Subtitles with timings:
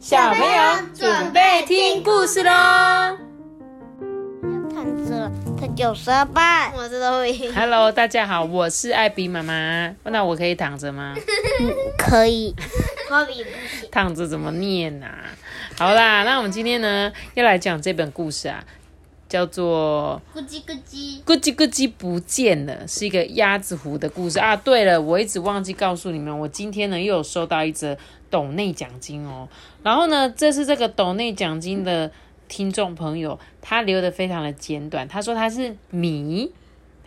[0.00, 2.50] 小朋友准备听故事喽。
[4.74, 5.30] 躺着，
[5.60, 9.94] 他九十二半，我知道会 Hello，大家好，我是艾比妈妈。
[10.04, 11.14] 那我可以躺着吗？
[11.98, 12.56] 可以。
[13.92, 15.18] 躺着怎么念啊？
[15.76, 18.64] 好啦，那我们今天呢要来讲这本故事啊，
[19.30, 24.56] 叫做咕叽咕叽，《咕叽咕叽不见了》，是一个鸭子湖的故事啊。
[24.56, 27.96] 对了，我一直忘记告诉你们，我今天呢又有收到一则
[28.28, 29.48] 斗内奖金哦。
[29.84, 32.10] 然后呢，这是这个斗内奖金的
[32.48, 36.50] 听众朋友，他留的非常的简短，他说他是米。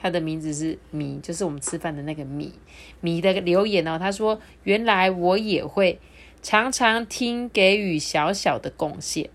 [0.02, 2.54] 他的名字是米，就是我们吃饭的那个米。
[3.00, 5.98] 米的留言哦，他说：“原来我也会
[6.42, 9.30] 常常听，给予小小的贡献。”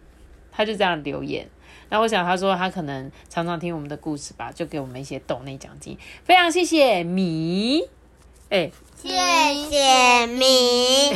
[0.52, 1.48] 他就这样留言。
[1.90, 7.82] 那我想他说他可能常常听我们的故事吧，就给我们一些豆内奖金，非常谢谢米。
[8.50, 9.08] 哎、谢
[9.70, 11.14] 谢米。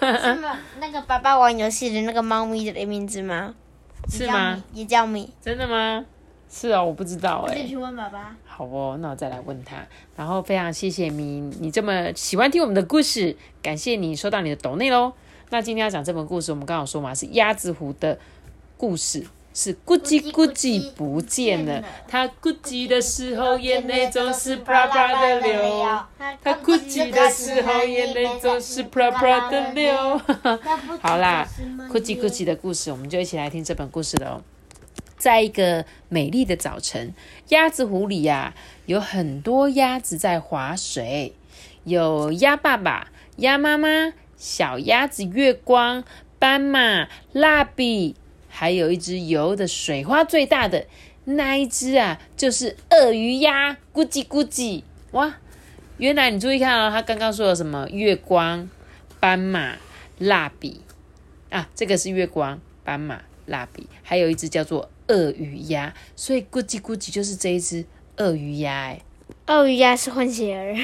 [0.00, 0.58] 是吗？
[0.78, 3.54] 那个爸爸玩游戏的那个猫咪的名字吗？
[4.08, 4.62] 是吗？
[4.72, 5.28] 也叫米。
[5.42, 6.04] 真的吗？
[6.48, 8.34] 是哦，我不知道哎、去问爸爸。
[8.46, 9.76] 好哦，那我再来问他。
[10.16, 15.12] 然后非常谢谢米，你这么喜欢听我们的故事，感谢你收到你的豆内喽。
[15.50, 18.18] 那今天要讲这本故事，我们刚好说嘛，是鸭子湖的
[18.76, 19.26] 故事，
[19.58, 21.82] 是咕叽咕叽不见了。
[22.06, 25.82] 他咕叽的时候，眼泪总是啪啪的流。
[26.40, 30.16] 他咕叽的时候，眼泪总是啪啪的流。
[31.00, 31.44] 好啦，
[31.90, 34.42] 咕叽咕叽的故事，我们就一起来听这本故事了哦。
[35.16, 37.12] 在一个美丽的早晨，
[37.48, 38.54] 鸭子湖里呀、
[38.86, 41.34] 有很多鸭子在划水，
[41.82, 46.04] 有鸭爸爸、鸭妈妈、小鸭子月光、
[46.38, 48.14] 斑马、蜡笔，
[48.58, 50.84] 还有一只游的水花最大的
[51.26, 54.82] 那一只啊，就是鳄鱼鸭，咕叽咕叽！
[55.12, 55.36] 哇，
[55.98, 57.88] 原来你注意看哦，他刚刚说了什么？
[57.90, 58.68] 月光、
[59.20, 59.76] 斑马、
[60.18, 60.80] 蜡笔。
[61.50, 67.84] 啊，这个是月光、斑马、蜡笔，还有一只叫做鳄鱼鸭，所以咕叽咕叽就是这一只
[68.16, 69.00] 鳄鱼鸭，哎，
[69.46, 70.74] 鳄鱼鸭是混血儿，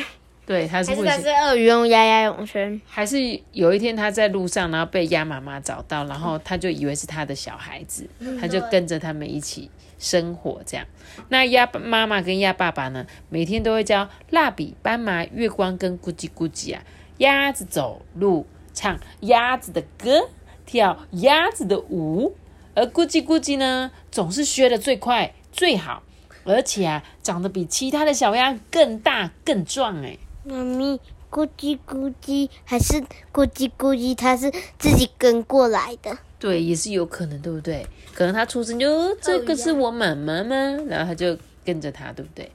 [0.46, 2.78] 对，它是还是它是鳄鱼用鸭鸭泳圈？
[2.86, 3.16] 还是
[3.52, 8.06] 有一天他在路上，然后被鸭妈妈找到，然后他就以为是他的小孩子，
[8.38, 10.86] 他就跟着他们一起生活这样。
[11.30, 16.82] 那鸭妈妈跟鸭爸爸呢，每天都会教蜡笔、斑马、月光跟咕叽咕叽啊，
[17.18, 20.28] 鸭子走路，唱鸭子的歌，
[20.66, 22.36] 跳鸭子的舞，
[22.74, 26.02] 而咕叽咕叽呢，总是学的最快最好，
[26.44, 30.18] 而且啊，长得比其他的小鸭更大更壮哎。
[30.44, 31.00] 妈咪，
[31.30, 33.00] 咕叽咕叽还是
[33.32, 34.14] 咕叽咕叽？
[34.14, 36.18] 它是自己跟过来的。
[36.38, 37.86] 对，也是有可能，对不对？
[38.12, 40.54] 可能它出生就这个是我妈妈吗？
[40.86, 42.52] 然后它就跟着它，对不对？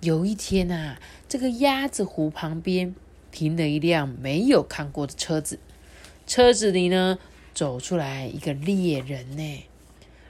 [0.00, 0.98] 有一天啊，
[1.28, 2.94] 这个鸭子湖旁边
[3.30, 5.60] 停了一辆没有看过的车子，
[6.26, 7.18] 车子里呢
[7.54, 9.64] 走出来一个猎人呢。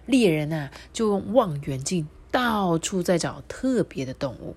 [0.04, 4.54] 猎人啊，就用望远镜到处在找特别的动物。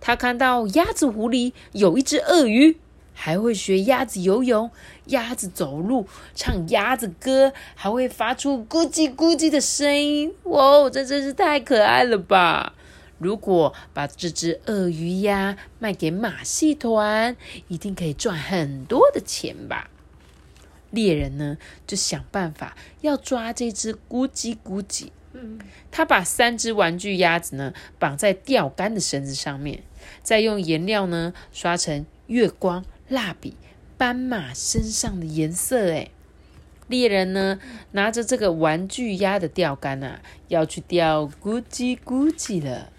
[0.00, 2.78] 他看到鸭子湖里有一只鳄鱼，
[3.12, 4.70] 还会学鸭子游泳、
[5.06, 10.34] 鸭子走路、唱鸭子歌，还会发出咕叽咕叽的声音。
[10.44, 12.72] 哇，这真是太可爱了吧！
[13.18, 17.36] 如果把这只鳄鱼鸭卖给马戏团，
[17.68, 19.90] 一定可以赚很多的钱吧？
[20.90, 25.10] 猎人呢，就想办法要抓这只咕叽咕叽。
[25.92, 29.84] 他把三只玩具鸭子呢绑在钓竿的绳子上面，
[30.22, 33.56] 再用颜料呢刷成月光、蜡笔、
[33.96, 35.92] 斑马身上的颜色。
[35.92, 36.10] 哎，
[36.88, 37.58] 猎人呢
[37.92, 42.90] 拿着这个玩具鸭的钓竿啊，要去钓咕叽咕叽了。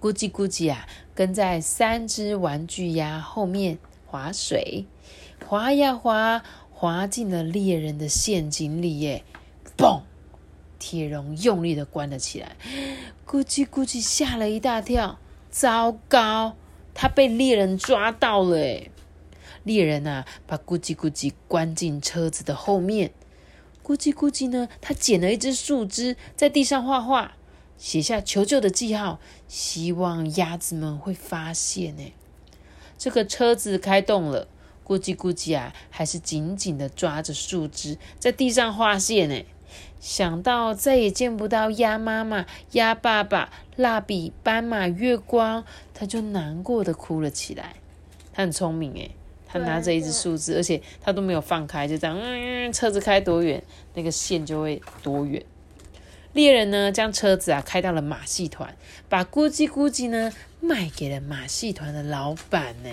[0.00, 4.84] 咕叽咕叽啊，跟在三只玩具鸭后面划水，
[5.46, 9.00] 划呀划，划进了猎人的陷阱里。
[9.00, 9.24] 耶！
[9.76, 10.02] 嘣！
[10.78, 12.54] 铁笼用力的关了起来，
[13.26, 15.18] 咕叽咕叽吓了一大跳，
[15.58, 16.54] 糟糕，
[16.92, 18.58] 他被猎人抓到了！
[18.58, 18.90] 哎，
[19.64, 23.12] 猎人啊，把咕叽咕叽关进车子的后面。
[23.82, 27.36] 咕叽咕叽呢，他捡了一只树枝，在地上画画，
[27.78, 31.96] 写下求救的记号，希望鸭子们会发现。
[31.96, 32.12] 呢，
[32.98, 34.48] 这个车子开动了，
[34.84, 39.26] 咕叽咕叽啊，还是紧紧的抓着树枝，在地上画线。
[39.30, 39.42] 呢。
[40.00, 47.74] 想到再也见不到鸭妈妈、鸭爸爸、蜡笔、斑马、月光，他就难过的哭了起来。
[48.32, 49.10] 他很聪明诶，
[49.46, 53.62] 他拿着一只树枝，而且他都没有放开，就这样，嗯，车子开多远，
[53.94, 55.42] 那个线就会多远。
[56.34, 58.76] 猎人呢，将车子啊开到了马戏团，
[59.08, 60.30] 把咕叽咕叽呢
[60.60, 62.90] 卖给了马戏团的老板呢。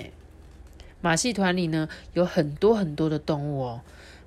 [1.01, 3.81] 马戏团里呢有很多很多的动物哦。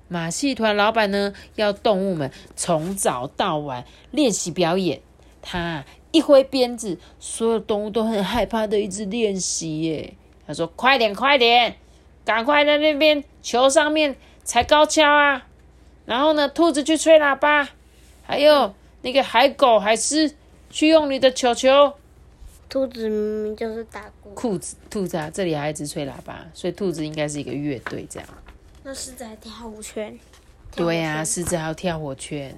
[0.07, 5.01] 马戏团老板呢，要动物们从早到晚练习表演。
[5.41, 10.13] 他一挥鞭子，所有动物都很害怕的一直练习耶。
[10.45, 11.75] 他说：“快点，快点，
[12.25, 15.45] 赶快在那边球上面踩高跷啊！
[16.05, 17.69] 然后呢，兔子去吹喇叭，
[18.23, 20.33] 还有那个海狗、海狮
[20.69, 21.93] 去用你的球球。
[22.69, 28.27] 兔子明明就是打鼓，裤子，兔子啊，这里还一直吹喇叭，所以兔子应该是一个乐队这样。
[28.87, 30.17] 那狮子还跳舞圈。
[30.73, 32.57] 对呀、呀、狮子还要跳火圈。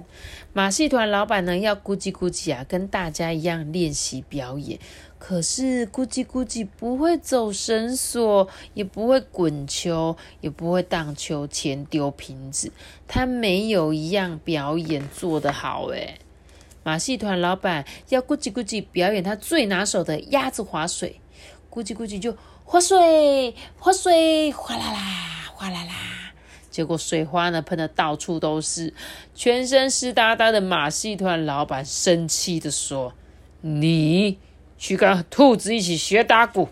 [0.52, 4.78] 马戏团老板呢，要咕叽咕叽啊，跟大家一样练习表演。
[5.18, 12.70] 可是咕叽咕叽不会走绳索，也不会滚球，也不会荡秋千、丢瓶子，
[13.08, 16.20] 他没有一样表演做得好诶。
[16.84, 21.20] 马戏团老板要咕叽咕叽表演他最拿手的鸭子划水，
[21.68, 25.00] 咕叽咕叽就划水，划水，哗啦啦，
[25.54, 26.19] 哗啦啦。
[26.70, 28.94] 结果水花呢喷的到处都是，
[29.34, 33.12] 全身湿哒哒的马戏团老板生气的说
[33.60, 34.38] ：“你
[34.78, 36.68] 去跟兔子一起学打鼓。”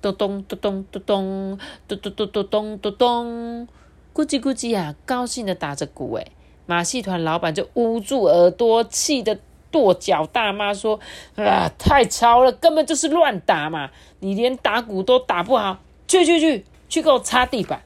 [0.00, 3.68] 咚咚咚咚咚咚咚咚咚咚咚咚咚，
[4.14, 6.26] 咕叽咕叽啊，高兴的打着鼓哎。
[6.66, 9.38] 马戏团老板就捂住耳朵，气得
[9.70, 11.00] 跺脚大骂说
[11.36, 13.90] ：“啊，太吵了，根本就是乱打嘛！
[14.20, 17.82] 你连打鼓都打不好，去去去，去给我擦地板！”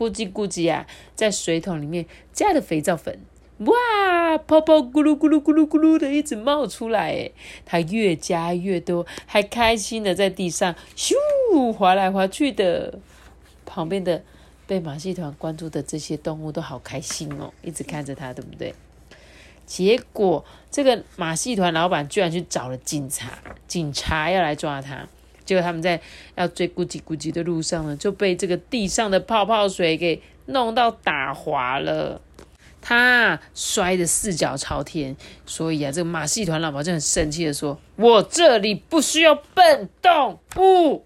[0.00, 3.20] 咕叽咕叽啊，在水桶里面加了肥皂粉，
[3.58, 7.30] 哇，泡泡咕噜咕噜咕噜咕噜的一直冒出来，哎，
[7.66, 11.12] 它越加越多，还开心的在地上咻
[11.70, 12.98] 滑来滑去的。
[13.66, 14.24] 旁边的
[14.66, 18.74] 被马戏团关注的这些动物都好开心哦，一直看着它，对不对？
[19.66, 23.38] 结果这个马戏团老板居然去找了警察，
[23.68, 25.06] 警察要来抓他。
[25.44, 26.00] 结果他们在
[26.36, 32.20] 要追咕叽咕叽的路上呢，就被这个地上的泡泡水给弄到打滑了。
[32.82, 35.14] 他摔得四脚朝天，
[35.44, 41.04] 所以啊，这个马戏团老板就很生气的说：“我这里不需要笨动物。”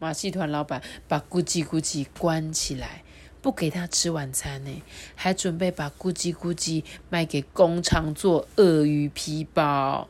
[0.00, 3.04] 马戏团老板把咕叽咕叽关起来，
[3.40, 4.82] 不给他吃晚餐呢，
[5.14, 10.08] 还准备把咕叽咕叽卖给工厂做鳄鱼皮包。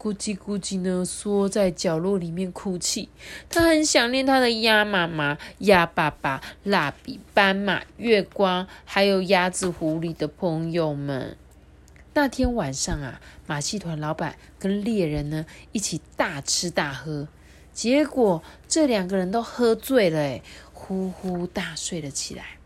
[0.00, 3.10] 咕叽咕叽呢，缩在角落里面哭泣。
[3.50, 11.36] 他很想念他的鸭妈妈、鸭爸爸、蜡笔、斑马、月光，还有鸭子湖里的朋友们。
[12.14, 17.28] 那天晚上啊，马戏团老板跟猎人呢一起大吃大喝，
[17.74, 20.42] 结果这两个人都喝醉了，哎，
[20.72, 22.59] 呼呼大睡了起来。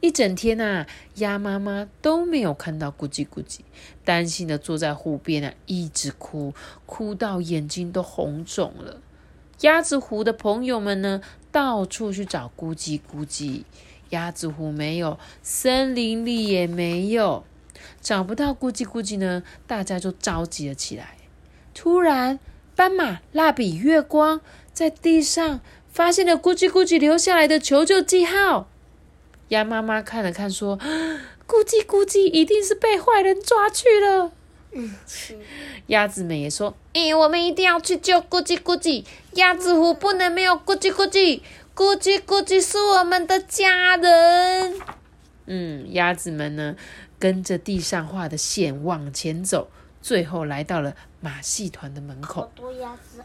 [0.00, 0.86] 一整天啊，
[1.16, 3.58] 鸭妈妈都没有看到咕叽咕叽，
[4.04, 6.54] 担心的坐在湖边啊，一直哭，
[6.86, 9.00] 哭到眼睛都红肿了。
[9.60, 11.20] 鸭子湖的朋友们呢，
[11.52, 13.64] 到处去找咕叽咕叽，
[14.08, 17.44] 鸭子湖没有，森林里也没有，
[18.00, 21.18] 找不到咕叽咕叽呢，大家就着急了起来。
[21.74, 22.38] 突然，
[22.74, 24.40] 斑马、蜡笔、月光
[24.72, 25.60] 在地上
[25.92, 28.69] 发现了咕叽咕叽留下来的求救记号。
[29.50, 30.78] 鸭妈妈看了看，说
[31.46, 34.32] ：“咕叽咕叽，一定是被坏人抓去了。”
[34.72, 34.94] 嗯，
[35.88, 41.40] 鸭子们也说：“咦、我们一定要去救咕叽咕叽，鸭子湖不能没有咕叽咕叽，
[41.74, 44.80] 咕叽咕叽是我们的家人。”
[45.46, 46.76] 嗯，鸭子们呢，
[47.18, 49.68] 跟着地上画的线往前走，
[50.00, 52.52] 最后来到了马戏团的门口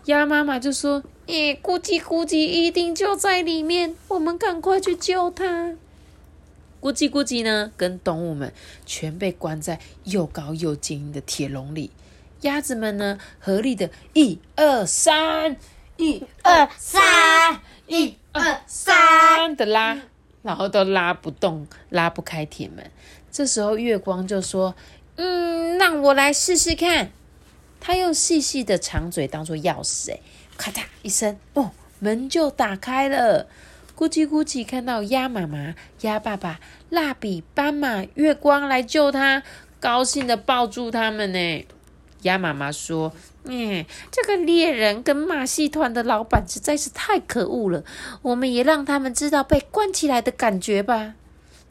[0.06, 5.76] 鸭妈妈就说：“咦、咕叽咕叽一定就在里面，我们赶快去救它。”
[6.86, 8.54] 咕叽咕叽呢，跟动物们
[8.86, 11.90] 全被关在又高又坚硬的铁笼里。
[12.42, 15.58] 鸭子们呢，合力的一二三，
[15.98, 20.00] 一二三，一二三，的拉，
[20.44, 22.92] 然后都拉不动，拉不开铁门。
[23.32, 24.76] 这时候月光就说
[25.18, 27.10] ：“嗯，让我来试试看。”
[27.82, 30.20] 他用细细的长嘴当做钥匙，哎，
[30.56, 33.48] 咔嚓一声，哦，门就打开了。
[33.98, 36.60] 咕叽咕叽看到鸭妈妈、鸭爸爸、
[36.90, 39.42] 蜡笔、斑马、月光来救他，
[39.80, 41.66] 高兴的抱住他们呢。
[42.24, 43.14] 鸭妈妈说
[43.46, 47.86] ：“嗯，这个猎人跟马戏团的老板实在是太可恶了，
[48.22, 51.14] 我们也让他们知道被关起来的感觉吧。”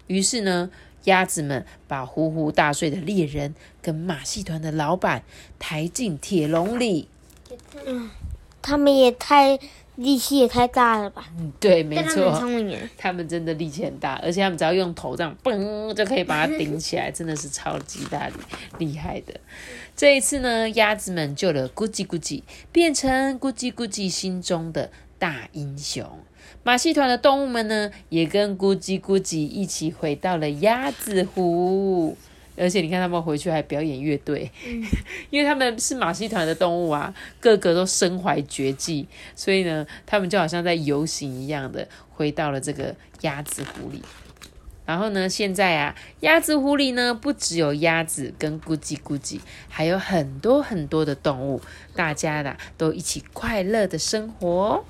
[0.06, 0.70] 于是呢，
[1.04, 5.24] 鸭子们把呼呼大睡的猎人跟马戏团的老板
[5.58, 7.08] 抬进铁笼里。
[7.84, 8.08] 嗯
[8.62, 9.58] 他们也太
[9.96, 11.28] 力气也太大了吧？
[11.38, 18.34] 嗯，对，没错他们聪明，他们真的力气很大，而且他们只要用头这样嘣就可以把它顶起来，真的是超级大力
[18.78, 19.34] 厉害的。
[19.94, 26.04] 这一次呢，鸭子们救了咕叽咕叽，变成咕叽咕叽心中的大英雄。
[26.62, 32.16] 马戏团的动物们呢，也跟咕叽咕叽一起回到了鸭子湖。
[32.56, 34.50] 而且你看，他们回去还表演乐队，
[35.30, 44.00] 因为他们是马戏团的动物啊，个个都身怀绝技，所以呢，他们就好像在游行一样的回到了这个鸭子湖里。
[44.86, 51.60] 然后呢，现在啊，鸭子湖里呢，不只有鸭子跟咕叽咕叽，还有很多很多的动物，
[51.96, 54.84] 大家呢都一起快乐的生活。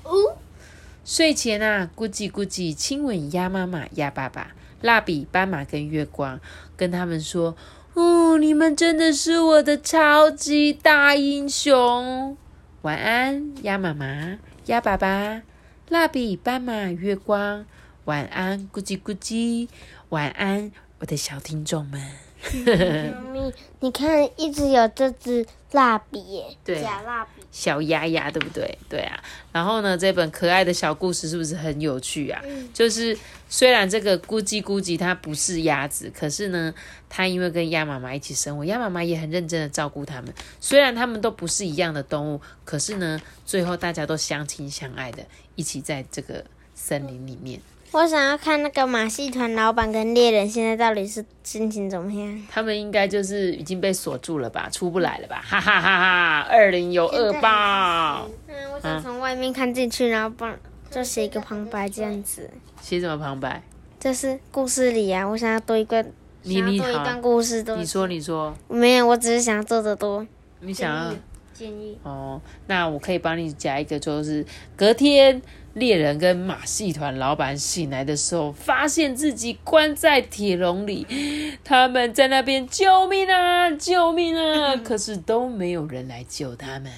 [1.03, 4.53] 睡前啊，咕叽咕叽亲吻鸭妈妈、鸭爸爸。
[4.81, 6.39] 蜡笔、斑马跟月光
[6.75, 7.55] 跟他们说
[7.95, 12.37] ：“哦，你们真的是我的超级大英雄！
[12.81, 15.41] 晚安，鸭妈妈、鸭爸爸、
[15.89, 17.65] 蜡笔、斑马、月光。
[18.05, 19.67] 晚安，咕叽咕叽。
[20.09, 22.01] 晚安，我的小听众们。
[22.65, 27.41] ”妈咪，你看，一直有这支蜡笔耶，对假蜡笔。
[27.55, 28.77] 小鸭鸭，对不对？
[28.89, 29.17] 对啊。
[29.53, 32.41] 然后呢，这本可爱的小故事是不是很有趣啊？
[32.73, 36.73] 就是虽然这个咕叽咕叽它不是鸭子，可是呢，
[37.07, 40.33] 它因为跟鸭妈妈一起生活，鸭妈妈也很认真的照顾它们。
[40.59, 46.43] 虽然它们都不是一样的动物，可是呢，最后大家都相亲相爱的，一起在这个
[46.75, 47.61] 森林里面。
[47.95, 52.43] 我想要看那个马戏团老板跟猎人现在到底是心情怎么样？
[52.51, 55.41] 他们应该就是已经被锁住了吧，出不来了吧？
[55.41, 56.39] 哈哈哈哈！
[56.51, 58.27] 二零有二报。
[58.49, 60.53] 嗯，我想从外面看进去，然后帮
[60.91, 62.49] 就写一个旁白这样子。
[62.81, 63.63] 写什么旁白？
[63.97, 66.03] 这是故事里啊，我想要多一个，
[66.41, 67.77] 你你多一段故事多。
[67.77, 70.27] 你说你说，没有，我只是想要做的多。
[70.59, 71.13] 你想要
[71.53, 71.97] 建议。
[72.03, 75.41] 哦，那我可以帮你加一个，就是隔天
[75.75, 81.05] 猎人跟马戏团老板醒来的时候，发现自己关在铁笼里，
[81.65, 84.73] 他们在那边救命啊，救命啊！
[84.77, 86.89] 可是都没有人来救他们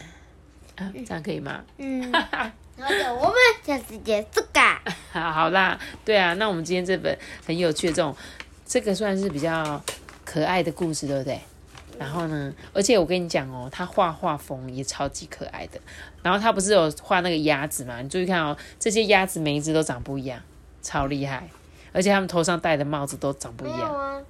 [0.75, 1.63] 啊，这样可以吗？
[1.79, 4.79] 嗯，然后就我们下次结束噶。
[5.12, 7.17] 好好啦，对啊，那我们今天这本
[7.48, 8.15] 很有趣的这种，
[8.63, 9.84] 这个算是比较
[10.24, 11.39] 可爱的故事，对不对？
[11.98, 15.80] 然后呢，而且我跟你讲哦，他画画风也超级可爱的。
[16.24, 18.01] 然后他不是有画那个鸭子嘛？
[18.01, 20.42] 你注意看哦，这些鸭子每一只都长不一样，
[20.82, 21.48] 超厉害。
[21.94, 23.82] 而且他们头上戴的帽子都长不一样。
[23.82, 24.22] 啊，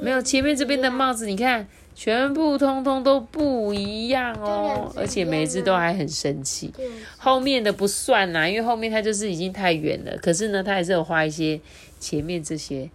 [0.00, 6.72] 没有前面这边的帽子，你看，全部通通都不一样哦，而且每一只都还很生气。
[7.16, 10.16] 后面的不算啦，因为后面它就是已经太远了。
[10.18, 11.60] 可是呢，它还是有画一些
[11.98, 12.90] 前面这些，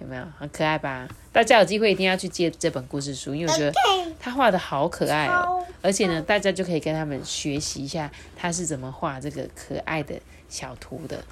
[0.00, 1.06] 有没有很可爱吧？
[1.32, 3.72] 大家有机会一定要去借这本故事书，因为我觉得
[4.18, 10.14] 他画的好可爱哦，而且呢，大家就可以跟他们学习一下他是怎么画这个可爱的
[10.48, 11.22] 小图的。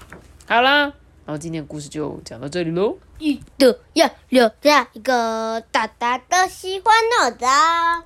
[0.47, 0.93] 好啦，然
[1.27, 2.97] 后今天的故事就讲到这里喽。
[3.19, 6.95] 记得要留下一个大大的喜欢
[7.25, 7.47] 我的，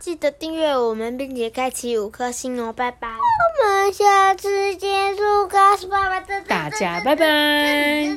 [0.01, 3.09] 记得订阅我们，并且开启五颗星哦，拜拜。
[3.11, 8.17] 我们下次见，祝告诉爸爸大家拜拜。